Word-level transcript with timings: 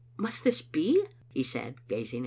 "Must 0.17 0.43
this 0.43 0.63
be?" 0.63 1.03
he 1.31 1.43
said, 1.43 1.75
gazing 1.87 2.17
at 2.17 2.17
me. 2.17 2.19